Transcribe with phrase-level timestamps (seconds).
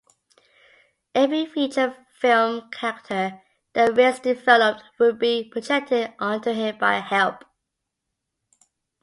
[1.13, 3.39] Every feature film character
[3.73, 7.43] that Reitz developed would be projected onto him by Hepp.